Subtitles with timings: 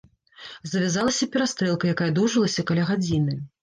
[0.71, 3.43] Завязалася перастрэлка, якая доўжылася каля гадзіны.